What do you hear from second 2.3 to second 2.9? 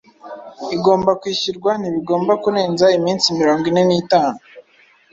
kurenza